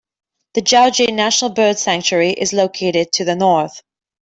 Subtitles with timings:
[0.55, 3.83] The Djoudj National Bird Sanctuary is located to the north.